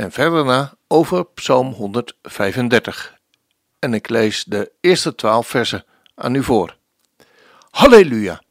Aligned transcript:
en 0.00 0.12
verder 0.12 0.44
na 0.44 0.74
over 0.86 1.24
Psalm 1.24 1.72
135. 1.72 3.18
En 3.78 3.94
ik 3.94 4.08
lees 4.08 4.44
de 4.44 4.72
eerste 4.80 5.14
twaalf 5.14 5.46
versen 5.46 5.84
aan 6.14 6.34
u 6.34 6.42
voor. 6.42 6.76
Halleluja! 7.70 8.42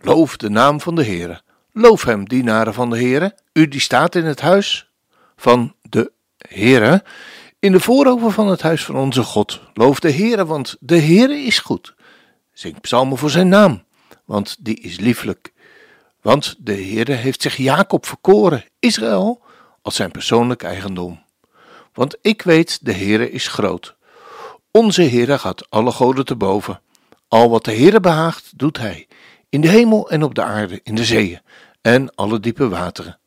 Loof 0.00 0.36
de 0.36 0.50
naam 0.50 0.80
van 0.80 0.94
de 0.94 1.04
Heere. 1.04 1.40
Loof 1.72 2.04
hem, 2.04 2.28
dienaren 2.28 2.74
van 2.74 2.90
de 2.90 2.96
Heere, 2.96 3.34
u 3.52 3.68
die 3.68 3.80
staat 3.80 4.14
in 4.14 4.24
het 4.24 4.40
huis 4.40 4.90
van 5.36 5.74
de 5.82 6.12
Heere, 6.38 7.04
in 7.58 7.72
de 7.72 7.80
voorover 7.80 8.30
van 8.30 8.48
het 8.48 8.62
huis 8.62 8.84
van 8.84 8.96
onze 8.96 9.22
God. 9.22 9.60
Loof 9.74 10.00
de 10.00 10.12
Heere, 10.12 10.46
want 10.46 10.76
de 10.80 11.00
Heere 11.00 11.38
is 11.38 11.58
goed. 11.58 11.94
Zing 12.52 12.80
psalmen 12.80 13.18
voor 13.18 13.30
zijn 13.30 13.48
naam, 13.48 13.82
want 14.24 14.56
die 14.60 14.80
is 14.80 14.98
lieflijk. 14.98 15.52
Want 16.22 16.54
de 16.58 16.74
Heere 16.74 17.12
heeft 17.12 17.42
zich 17.42 17.56
Jacob 17.56 18.06
verkoren, 18.06 18.64
Israël, 18.78 19.46
als 19.88 19.96
zijn 19.96 20.10
persoonlijk 20.10 20.62
eigendom. 20.62 21.22
Want 21.92 22.16
ik 22.20 22.42
weet, 22.42 22.78
de 22.82 22.92
Heere 22.92 23.30
is 23.30 23.48
groot. 23.48 23.96
Onze 24.70 25.02
Heere 25.02 25.38
gaat 25.38 25.70
alle 25.70 25.90
goden 25.90 26.24
te 26.24 26.36
boven. 26.36 26.80
Al 27.28 27.50
wat 27.50 27.64
de 27.64 27.72
Heere 27.74 28.00
behaagt, 28.00 28.58
doet 28.58 28.78
hij, 28.78 29.08
in 29.48 29.60
de 29.60 29.68
hemel 29.68 30.10
en 30.10 30.22
op 30.22 30.34
de 30.34 30.42
aarde, 30.42 30.80
in 30.82 30.94
de 30.94 31.04
zeeën 31.04 31.40
en 31.80 32.14
alle 32.14 32.40
diepe 32.40 32.68
wateren. 32.68 33.18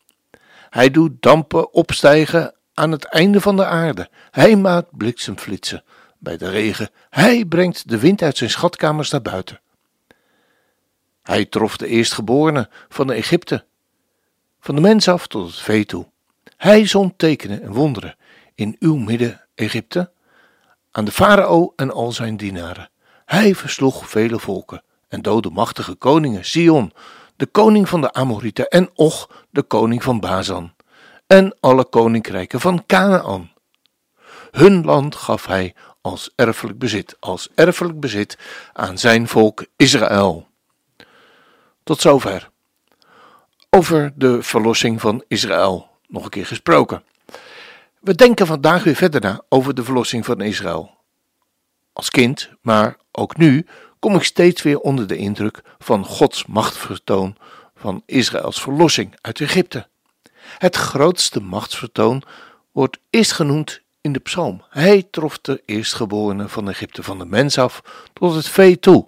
Hij 0.70 0.92
doet 0.92 1.22
dampen 1.22 1.73
opstijgen 1.73 2.56
aan 2.73 2.92
het 2.92 3.06
einde 3.06 3.42
van 3.42 3.56
de 3.56 3.66
aarde. 3.66 4.09
Hij 4.31 4.56
maakt 4.56 4.98
bliksemflitsen 4.98 5.84
bij 6.18 6.38
de 6.38 6.50
regen. 6.50 6.90
Hij 7.09 7.46
brengt 7.46 7.90
de 7.90 8.00
wind 8.00 8.22
uit 8.22 8.38
zijn 8.38 8.50
schatkamers 8.50 9.09
naar 9.09 9.22
buiten. 9.22 9.59
Hij 11.23 11.46
trof 11.46 11.78
de 11.78 11.88
eerstgeborene 11.88 12.70
van 12.90 13.08
de 13.08 13.14
Egypte, 13.14 13.66
van 14.59 14.75
de 14.75 14.81
mens 14.81 15.08
af 15.08 15.28
tot 15.28 15.48
het 15.48 15.59
vee 15.59 15.86
toe. 15.86 16.11
Hij 16.62 16.86
zond 16.86 17.17
tekenen 17.17 17.62
en 17.62 17.72
wonderen 17.72 18.16
in 18.56 18.76
uw 18.80 18.95
midden, 18.95 19.42
Egypte, 19.56 20.12
aan 20.92 21.06
de 21.06 21.12
farao 21.12 21.73
en 21.76 21.92
al 21.92 22.12
zijn 22.12 22.38
dienaren. 22.38 22.90
Hij 23.26 23.56
versloeg 23.56 24.09
vele 24.09 24.40
volken 24.40 24.84
en 25.08 25.22
doodde 25.22 25.50
machtige 25.50 25.95
koningen, 25.95 26.45
Sion, 26.45 26.94
de 27.36 27.45
koning 27.45 27.90
van 27.90 28.02
de 28.02 28.14
Amorieten, 28.14 28.68
en 28.68 28.90
Och, 28.94 29.45
de 29.50 29.64
koning 29.64 30.03
van 30.03 30.20
Bazan, 30.20 30.73
en 31.28 31.58
alle 31.59 31.86
koninkrijken 31.86 32.59
van 32.59 32.86
Canaan. 32.86 33.52
Hun 34.52 34.84
land 34.84 35.16
gaf 35.16 35.46
hij 35.46 35.75
als 36.02 36.31
erfelijk 36.36 36.80
bezit, 36.80 37.18
als 37.20 37.50
erfelijk 37.56 38.00
bezit 38.00 38.38
aan 38.73 38.98
zijn 38.98 39.28
volk 39.28 39.66
Israël. 39.75 40.48
Tot 41.84 42.02
zover. 42.02 42.50
Over 43.70 44.12
de 44.16 44.44
verlossing 44.44 45.02
van 45.02 45.23
Israël 45.28 45.91
nog 46.12 46.23
een 46.23 46.30
keer 46.30 46.46
gesproken. 46.46 47.03
We 48.00 48.16
denken 48.16 48.47
vandaag 48.47 48.84
weer 48.84 48.96
verder 48.96 49.22
na 49.22 49.41
over 49.50 49.74
de 49.74 49.84
verlossing 49.84 50.25
van 50.25 50.41
Israël. 50.41 50.97
Als 51.94 52.09
kind, 52.09 52.50
maar 52.62 52.97
ook 53.12 53.38
nu, 53.38 53.66
kom 54.00 54.16
ik 54.16 54.24
steeds 54.24 54.62
weer 54.62 54.80
onder 54.80 55.08
de 55.08 55.18
indruk 55.18 55.62
van 55.80 56.06
Gods 56.06 56.46
machtsvertoon 56.46 57.38
van 57.75 58.03
Israëls 58.06 58.62
verlossing 58.62 59.16
uit 59.22 59.41
Egypte. 59.41 59.88
Het 60.58 60.75
grootste 60.75 61.41
machtsvertoon 61.41 62.24
wordt 62.72 63.00
eerst 63.09 63.31
genoemd 63.31 63.81
in 64.02 64.14
de 64.14 64.19
psalm. 64.19 64.64
Hij 64.69 65.08
trof 65.12 65.40
de 65.40 65.64
eerstgeborene 65.66 66.47
van 66.47 66.69
Egypte 66.69 67.03
van 67.03 67.18
de 67.18 67.25
mens 67.25 67.58
af 67.58 67.81
tot 68.14 68.35
het 68.35 68.47
vee 68.47 68.80
toe. 68.80 69.08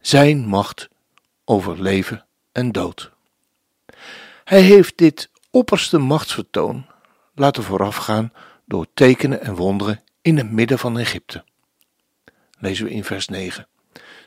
Zijn 0.00 0.46
macht 0.46 0.88
over 1.44 1.82
leven 1.82 2.24
en 2.52 2.72
dood. 2.72 3.10
Hij 4.44 4.60
heeft 4.60 4.98
dit 4.98 5.30
opperste 5.52 5.98
machtsvertoon 5.98 6.86
laten 7.34 7.62
voorafgaan 7.62 8.32
door 8.64 8.86
tekenen 8.94 9.40
en 9.40 9.54
wonderen 9.54 10.00
in 10.22 10.36
het 10.36 10.50
midden 10.50 10.78
van 10.78 10.98
Egypte. 10.98 11.44
Lezen 12.58 12.84
we 12.84 12.90
in 12.90 13.04
vers 13.04 13.28
9. 13.28 13.66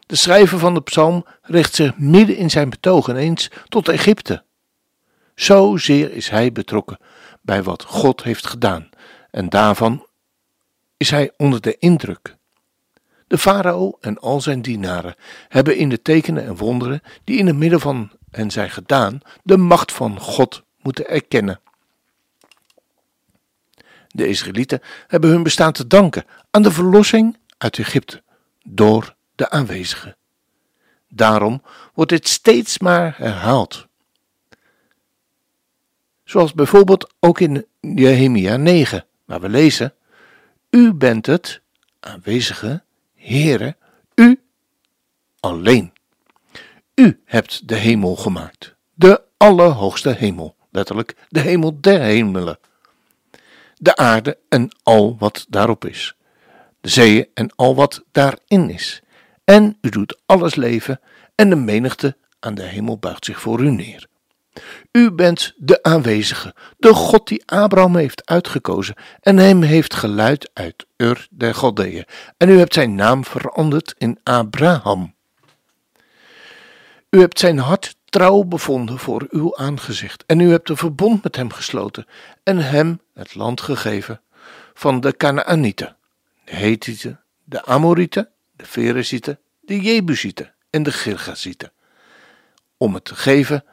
De 0.05 0.15
schrijver 0.15 0.59
van 0.59 0.73
de 0.73 0.81
psalm 0.81 1.25
richt 1.41 1.75
zich 1.75 1.97
midden 1.97 2.37
in 2.37 2.49
zijn 2.49 2.69
betoog 2.69 3.09
ineens 3.09 3.49
tot 3.69 3.89
Egypte. 3.89 4.43
Zozeer 5.35 6.11
is 6.11 6.29
hij 6.29 6.51
betrokken 6.51 6.99
bij 7.41 7.63
wat 7.63 7.83
God 7.83 8.23
heeft 8.23 8.47
gedaan 8.47 8.89
en 9.31 9.49
daarvan 9.49 10.07
is 10.97 11.09
hij 11.09 11.31
onder 11.37 11.61
de 11.61 11.77
indruk. 11.77 12.35
De 13.27 13.37
farao 13.37 13.97
en 14.01 14.19
al 14.19 14.41
zijn 14.41 14.61
dienaren 14.61 15.15
hebben 15.47 15.77
in 15.77 15.89
de 15.89 16.01
tekenen 16.01 16.45
en 16.45 16.55
wonderen 16.55 17.01
die 17.23 17.37
in 17.37 17.47
het 17.47 17.55
midden 17.55 17.79
van 17.79 18.11
hen 18.31 18.51
zijn 18.51 18.69
gedaan, 18.69 19.19
de 19.43 19.57
macht 19.57 19.91
van 19.91 20.19
God 20.19 20.64
moeten 20.85 21.07
erkennen. 21.07 21.59
De 24.07 24.27
Israëlieten 24.27 24.81
hebben 25.07 25.29
hun 25.29 25.43
bestaan 25.43 25.71
te 25.71 25.87
danken 25.87 26.25
aan 26.51 26.61
de 26.61 26.71
verlossing 26.71 27.37
uit 27.57 27.79
Egypte 27.79 28.23
door 28.63 29.15
de 29.35 29.49
aanwezigen. 29.49 30.17
Daarom 31.07 31.61
wordt 31.93 32.11
dit 32.11 32.27
steeds 32.27 32.79
maar 32.79 33.15
herhaald. 33.17 33.87
Zoals 36.23 36.53
bijvoorbeeld 36.53 37.13
ook 37.19 37.39
in 37.39 37.65
Nehemia 37.81 38.57
9, 38.57 39.05
waar 39.25 39.41
we 39.41 39.49
lezen: 39.49 39.93
U 40.69 40.93
bent 40.93 41.25
het, 41.25 41.61
aanwezige 41.99 42.83
Heere, 43.15 43.75
u 44.15 44.41
alleen. 45.39 45.93
U 46.95 47.21
hebt 47.25 47.67
de 47.67 47.75
hemel 47.75 48.15
gemaakt, 48.15 48.75
de 48.93 49.21
allerhoogste 49.37 50.09
hemel, 50.09 50.54
letterlijk 50.75 51.15
de 51.29 51.39
hemel 51.39 51.77
der 51.81 52.01
hemelen, 52.01 52.59
de 53.77 53.95
aarde 53.95 54.37
en 54.49 54.69
al 54.83 55.15
wat 55.19 55.45
daarop 55.49 55.85
is, 55.85 56.15
de 56.81 56.89
zeeën 56.89 57.27
en 57.33 57.55
al 57.55 57.75
wat 57.75 58.03
daarin 58.11 58.69
is. 58.69 59.01
En 59.43 59.77
u 59.81 59.89
doet 59.89 60.19
alles 60.25 60.55
leven 60.55 60.99
en 61.35 61.49
de 61.49 61.55
menigte 61.55 62.17
aan 62.39 62.55
de 62.55 62.63
hemel 62.63 62.97
buigt 62.97 63.25
zich 63.25 63.41
voor 63.41 63.61
u 63.61 63.69
neer. 63.69 64.07
U 64.91 65.11
bent 65.11 65.53
de 65.57 65.83
aanwezige, 65.83 66.55
de 66.77 66.93
God 66.93 67.27
die 67.27 67.43
Abraham 67.45 67.95
heeft 67.95 68.25
uitgekozen 68.25 68.95
en 69.21 69.37
hem 69.37 69.61
heeft 69.61 69.93
geluid 69.93 70.49
uit 70.53 70.85
Ur 70.97 71.27
der 71.29 71.55
Galdeeën. 71.55 72.05
En 72.37 72.49
u 72.49 72.57
hebt 72.57 72.73
zijn 72.73 72.95
naam 72.95 73.25
veranderd 73.25 73.95
in 73.97 74.19
Abraham. 74.23 75.13
U 77.09 77.19
hebt 77.19 77.39
zijn 77.39 77.57
hart 77.57 77.95
trouw 78.15 78.43
bevonden 78.43 78.99
voor 78.99 79.27
uw 79.29 79.57
aangezicht 79.57 80.23
en 80.25 80.39
u 80.39 80.49
hebt 80.49 80.69
een 80.69 80.77
verbond 80.77 81.23
met 81.23 81.35
hem 81.35 81.51
gesloten 81.51 82.05
en 82.43 82.57
hem 82.57 83.01
het 83.13 83.35
land 83.35 83.61
gegeven 83.61 84.21
van 84.73 84.99
de 84.99 85.17
Canaanieten, 85.17 85.97
de 86.43 86.55
Hethieten, 86.55 87.21
de 87.43 87.65
Amorieten, 87.65 88.29
de 88.55 88.65
Ferezieten, 88.65 89.39
de 89.61 89.81
Jebusieten 89.81 90.53
en 90.69 90.83
de 90.83 90.91
Girgazieten, 90.91 91.71
om 92.77 92.93
het 92.93 93.05
te 93.05 93.15
geven 93.15 93.63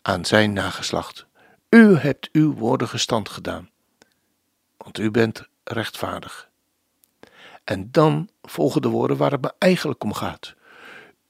aan 0.00 0.24
zijn 0.24 0.52
nageslacht. 0.52 1.26
U 1.68 1.96
hebt 1.96 2.28
uw 2.32 2.54
woorden 2.54 2.88
gestand 2.88 3.28
gedaan, 3.28 3.70
want 4.76 4.98
u 4.98 5.10
bent 5.10 5.48
rechtvaardig. 5.64 6.48
En 7.64 7.88
dan 7.90 8.28
volgen 8.42 8.82
de 8.82 8.88
woorden 8.88 9.16
waar 9.16 9.32
het 9.32 9.42
me 9.42 9.52
eigenlijk 9.58 10.04
om 10.04 10.14
gaat. 10.14 10.54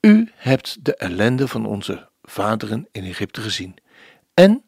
U 0.01 0.31
hebt 0.35 0.85
de 0.85 0.97
ellende 0.97 1.49
van 1.49 1.67
onze 1.67 2.11
vaderen 2.23 2.89
in 2.93 3.05
Egypte 3.05 3.41
gezien, 3.41 3.77
en 4.35 4.65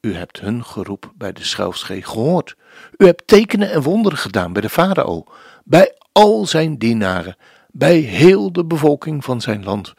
u 0.00 0.14
hebt 0.14 0.40
hun 0.40 0.64
geroep 0.64 1.12
bij 1.16 1.32
de 1.32 1.44
schuilschee 1.44 2.02
gehoord. 2.02 2.56
U 2.96 3.04
hebt 3.04 3.26
tekenen 3.26 3.70
en 3.70 3.82
wonderen 3.82 4.18
gedaan 4.18 4.52
bij 4.52 4.62
de 4.62 4.68
farao, 4.68 5.24
bij 5.64 5.94
al 6.12 6.46
zijn 6.46 6.78
dienaren, 6.78 7.36
bij 7.70 7.96
heel 7.98 8.52
de 8.52 8.64
bevolking 8.64 9.24
van 9.24 9.40
zijn 9.40 9.64
land, 9.64 9.94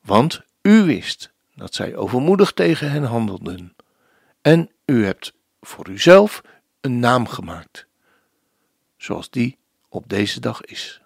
want 0.00 0.42
u 0.62 0.82
wist 0.82 1.32
dat 1.54 1.74
zij 1.74 1.96
overmoedig 1.96 2.52
tegen 2.52 2.90
hen 2.90 3.04
handelden. 3.04 3.76
En 4.42 4.70
u 4.84 5.04
hebt 5.04 5.32
voor 5.60 5.88
uzelf 5.88 6.42
een 6.80 6.98
naam 6.98 7.26
gemaakt, 7.28 7.86
zoals 8.96 9.30
die 9.30 9.58
op 9.88 10.08
deze 10.08 10.40
dag 10.40 10.62
is. 10.62 11.02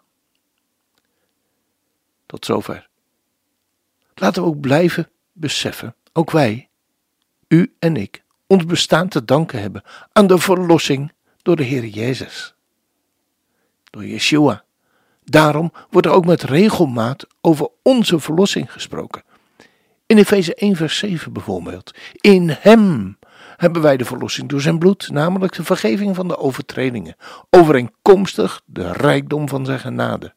Tot 2.26 2.44
zover. 2.44 2.88
Laten 4.14 4.42
we 4.42 4.48
ook 4.48 4.60
blijven 4.60 5.08
beseffen, 5.38 5.94
ook 6.12 6.30
wij, 6.30 6.68
u 7.48 7.74
en 7.78 7.96
ik, 7.96 8.22
ons 8.46 8.64
bestaan 8.64 9.08
te 9.08 9.24
danken 9.24 9.60
hebben 9.60 9.82
aan 10.12 10.26
de 10.26 10.38
verlossing 10.38 11.12
door 11.42 11.56
de 11.56 11.62
Heer 11.62 11.84
Jezus. 11.86 12.54
Door 13.90 14.04
Yeshua. 14.04 14.64
Daarom 15.24 15.72
wordt 15.90 16.06
er 16.06 16.12
ook 16.12 16.26
met 16.26 16.42
regelmaat 16.42 17.26
over 17.40 17.68
onze 17.82 18.20
verlossing 18.20 18.72
gesproken. 18.72 19.22
In 20.06 20.18
Efeze 20.18 20.54
1 20.54 20.76
vers 20.76 20.98
7 20.98 21.32
bijvoorbeeld. 21.32 21.94
In 22.20 22.56
Hem 22.60 23.18
hebben 23.56 23.82
wij 23.82 23.96
de 23.96 24.04
verlossing 24.04 24.48
door 24.48 24.60
zijn 24.60 24.78
bloed, 24.78 25.10
namelijk 25.10 25.52
de 25.52 25.64
vergeving 25.64 26.14
van 26.16 26.28
de 26.28 26.38
overtredingen, 26.38 27.16
overeenkomstig 27.50 28.62
de 28.64 28.92
rijkdom 28.92 29.48
van 29.48 29.64
zijn 29.64 29.78
genade. 29.78 30.34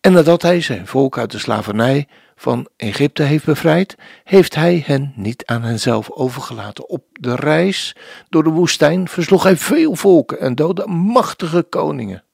En 0.00 0.12
nadat 0.12 0.42
hij 0.42 0.60
zijn 0.60 0.86
volk 0.86 1.18
uit 1.18 1.30
de 1.30 1.38
slavernij 1.38 2.08
van 2.42 2.68
Egypte 2.76 3.22
heeft 3.22 3.44
bevrijd, 3.44 3.96
heeft 4.24 4.54
hij 4.54 4.82
hen 4.86 5.12
niet 5.16 5.46
aan 5.46 5.62
henzelf 5.62 6.10
overgelaten. 6.10 6.88
Op 6.88 7.04
de 7.12 7.34
reis 7.34 7.96
door 8.28 8.44
de 8.44 8.50
woestijn 8.50 9.08
versloeg 9.08 9.42
hij 9.42 9.56
veel 9.56 9.96
volken 9.96 10.40
en 10.40 10.54
doodde 10.54 10.86
machtige 10.86 11.62
koningen. 11.62 12.24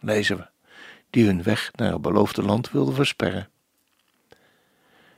Lezen 0.00 0.36
we, 0.36 0.46
die 1.10 1.26
hun 1.26 1.42
weg 1.42 1.70
naar 1.74 1.92
het 1.92 2.02
beloofde 2.02 2.42
land 2.42 2.70
wilden 2.70 2.94
versperren. 2.94 3.48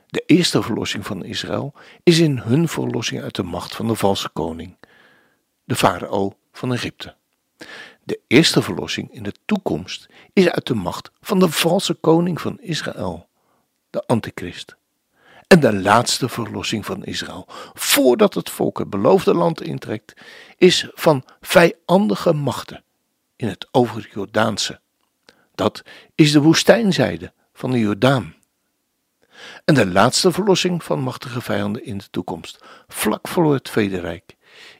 De 0.07 0.23
eerste 0.25 0.61
verlossing 0.61 1.05
van 1.05 1.25
Israël 1.25 1.73
is 2.03 2.19
in 2.19 2.37
hun 2.37 2.67
verlossing 2.67 3.21
uit 3.21 3.35
de 3.35 3.43
macht 3.43 3.75
van 3.75 3.87
de 3.87 3.95
valse 3.95 4.29
koning, 4.29 4.77
de 5.63 5.75
farao 5.75 6.37
van 6.51 6.73
Egypte. 6.73 7.15
De 8.03 8.19
eerste 8.27 8.61
verlossing 8.61 9.13
in 9.13 9.23
de 9.23 9.33
toekomst 9.45 10.09
is 10.33 10.49
uit 10.49 10.67
de 10.67 10.75
macht 10.75 11.11
van 11.21 11.39
de 11.39 11.49
valse 11.49 11.93
koning 11.93 12.41
van 12.41 12.59
Israël, 12.61 13.28
de 13.89 14.05
antichrist. 14.05 14.75
En 15.47 15.59
de 15.59 15.73
laatste 15.73 16.29
verlossing 16.29 16.85
van 16.85 17.03
Israël, 17.03 17.45
voordat 17.73 18.33
het 18.33 18.49
volk 18.49 18.77
het 18.77 18.89
beloofde 18.89 19.33
land 19.33 19.61
intrekt, 19.61 20.13
is 20.57 20.89
van 20.93 21.23
vijandige 21.41 22.33
machten 22.33 22.83
in 23.35 23.47
het 23.47 23.67
overjordaanse. 23.71 24.79
Dat 25.55 25.83
is 26.15 26.31
de 26.31 26.41
woestijnzijde 26.41 27.33
van 27.53 27.71
de 27.71 27.79
Jordaan. 27.79 28.35
En 29.65 29.73
de 29.73 29.87
laatste 29.87 30.31
verlossing 30.31 30.83
van 30.83 30.99
machtige 30.99 31.41
vijanden 31.41 31.85
in 31.85 31.97
de 31.97 32.09
toekomst, 32.11 32.59
vlak 32.87 33.27
voor 33.27 33.53
het 33.53 33.63
Tweede 33.63 33.99
Rijk, 33.99 34.35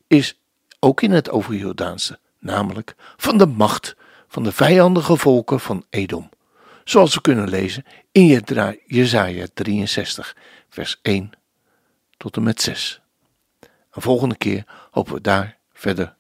is 0.08 0.40
ook 0.80 1.02
in 1.02 1.12
het 1.12 1.30
overjordaanse, 1.30 2.20
namelijk 2.40 2.96
van 3.18 3.38
de 3.38 3.46
macht 3.46 3.96
van 4.28 4.44
de 4.44 4.52
vijandige 4.52 5.18
volken 5.18 5.60
van 5.60 5.86
Edom. 5.90 6.30
Zoals 6.90 7.14
we 7.14 7.22
kunnen 7.22 7.50
lezen 7.50 7.86
in 8.12 8.26
Jezaja 8.86 9.46
63, 9.54 10.36
vers 10.70 11.00
1 11.02 11.32
tot 12.18 12.36
en 12.36 12.44
met 12.44 12.62
6. 12.62 13.02
Een 13.92 14.02
volgende 14.02 14.36
keer 14.36 14.64
hopen 14.92 15.14
we 15.14 15.22
daar 15.22 15.58
verder 15.74 16.16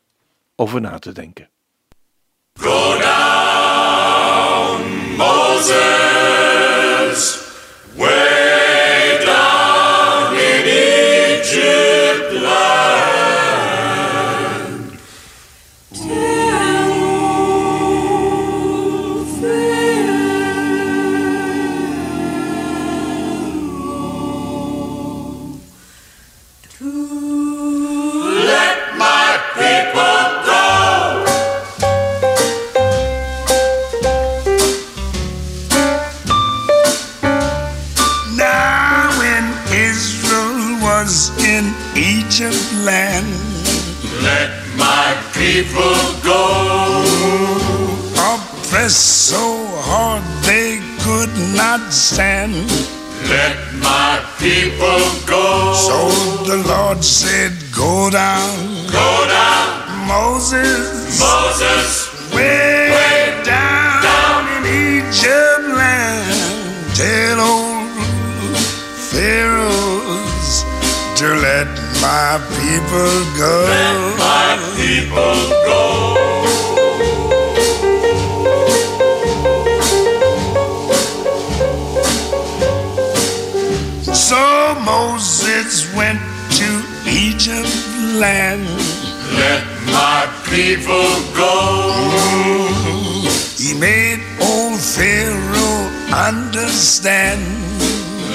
over 0.55 0.81
na 0.81 0.99
te 0.99 1.11
denken. 1.11 1.49
Go 2.53 2.97
down, 2.99 4.81
Moses. 5.17 6.29
People 45.59 45.99
go. 46.23 46.41
oppressed 48.15 49.27
so 49.29 49.43
hard 49.89 50.23
they 50.47 50.79
could 51.03 51.33
not 51.55 51.91
stand. 51.91 52.53
Let 53.27 53.57
my 53.83 54.23
people 54.39 55.03
go. 55.27 55.73
So 55.73 55.97
the 56.47 56.63
Lord 56.65 57.03
said, 57.03 57.51
Go 57.75 58.09
down, 58.09 58.87
go 58.87 59.09
down, 59.27 60.07
Moses, 60.07 61.19
Moses. 61.19 62.07
way, 62.33 62.91
Way 62.95 63.43
down, 63.43 64.01
down. 64.03 64.63
in 64.65 65.03
Egypt 65.03 65.65
land. 65.75 66.95
Tell 66.95 67.39
old 67.51 67.91
Pharaohs 69.11 70.63
to 71.19 71.27
let 71.47 71.67
my 72.01 72.39
people 72.63 73.15
go. 73.37 73.55
Let 73.67 74.17
my 74.17 74.55
people 74.55 74.78
So 84.13 84.75
Moses 84.85 85.91
went 85.95 86.19
to 86.59 86.69
Egypt 87.09 87.73
land. 88.21 88.67
Let 89.33 89.63
my 89.87 90.27
people 90.45 91.09
go. 91.33 91.55
He 93.57 93.73
made 93.79 94.21
old 94.41 94.79
Pharaoh 94.79 95.89
understand. 96.13 97.41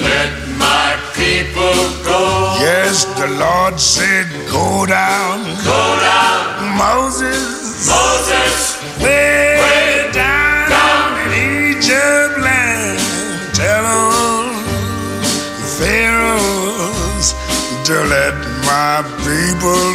Let 0.01 0.33
my 0.57 0.97
people 1.13 1.77
go. 2.03 2.57
Yes, 2.59 3.05
the 3.19 3.27
Lord 3.39 3.79
said, 3.79 4.27
Go 4.51 4.85
down, 4.85 5.43
Go 5.63 5.81
down, 6.11 6.34
Moses, 6.77 7.87
Moses. 7.89 8.83
way, 9.01 9.59
Way 9.61 10.11
down, 10.13 10.69
down. 10.69 11.19
in 11.31 11.77
Egypt 11.77 12.39
land. 12.39 12.99
Tell 13.55 13.85
all 13.85 14.53
Pharaohs 15.79 17.33
to 17.87 17.95
let 18.15 18.35
my 18.67 19.03
people 19.25 19.94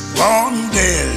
dead. 0.00 1.08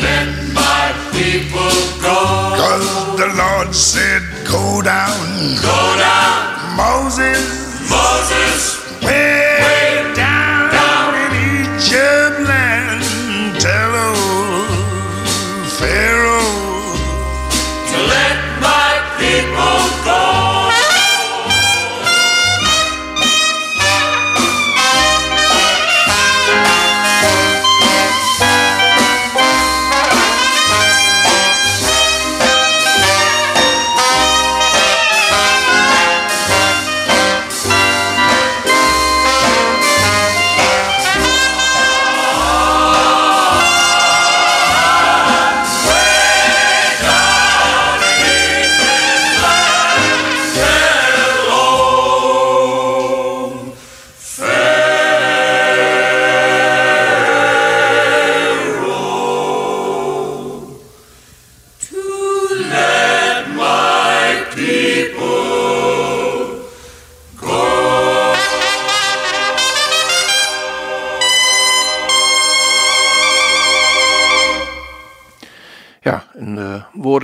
Let 0.00 0.28
my 0.54 0.92
people 1.12 1.74
go. 2.00 2.18
Cause 2.56 3.16
the 3.18 3.28
Lord 3.36 3.74
said, 3.74 4.22
Go 4.46 4.80
down, 4.82 5.18
Go 5.60 5.80
down, 5.98 6.76
Moses, 6.76 7.90
Moses. 7.90 9.02
way, 9.02 9.60
Way 9.60 10.14
down, 10.14 10.72
down. 10.72 11.14
in 11.14 11.76
Egypt 11.76 12.17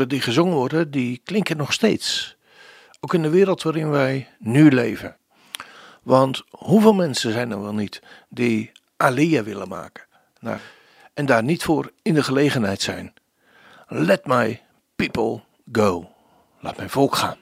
die 0.08 0.20
gezongen 0.20 0.54
worden, 0.54 0.90
die 0.90 1.20
klinken 1.24 1.56
nog 1.56 1.72
steeds. 1.72 2.36
Ook 3.00 3.14
in 3.14 3.22
de 3.22 3.28
wereld 3.28 3.62
waarin 3.62 3.90
wij 3.90 4.28
nu 4.38 4.70
leven. 4.70 5.16
Want 6.02 6.42
hoeveel 6.50 6.94
mensen 6.94 7.32
zijn 7.32 7.50
er 7.50 7.62
wel 7.62 7.74
niet 7.74 8.02
die 8.28 8.72
Aliyah 8.96 9.44
willen 9.44 9.68
maken? 9.68 10.04
Nou, 10.40 10.58
en 11.14 11.26
daar 11.26 11.42
niet 11.42 11.62
voor 11.62 11.92
in 12.02 12.14
de 12.14 12.22
gelegenheid 12.22 12.82
zijn. 12.82 13.12
Let 13.88 14.26
my 14.26 14.62
people 14.96 15.42
go. 15.72 16.10
Laat 16.60 16.76
mijn 16.76 16.90
volk 16.90 17.14
gaan. 17.14 17.38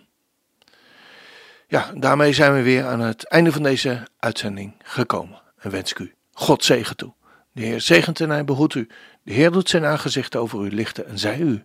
Ja, 1.67 1.93
daarmee 1.95 2.33
zijn 2.33 2.55
we 2.55 2.63
weer 2.63 2.87
aan 2.87 3.01
het 3.01 3.25
einde 3.25 3.53
van 3.53 3.63
deze 3.63 4.07
uitzending 4.19 4.75
gekomen. 4.83 5.41
En 5.59 5.71
wens 5.71 5.91
ik 5.91 5.99
u 5.99 6.15
God 6.33 6.65
zegen 6.65 6.97
toe. 6.97 7.13
De 7.53 7.63
Heer 7.63 7.81
zegent 7.81 8.21
en 8.21 8.31
hij 8.31 8.45
behoedt 8.45 8.75
u. 8.75 8.89
De 9.23 9.33
Heer 9.33 9.51
doet 9.51 9.69
zijn 9.69 9.85
aangezicht 9.85 10.37
over 10.37 10.65
u 10.65 10.75
lichten 10.75 11.07
en 11.07 11.19
zij 11.19 11.39
u 11.39 11.65